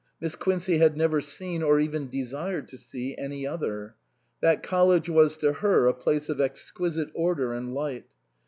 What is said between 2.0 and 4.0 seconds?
desired to see any other.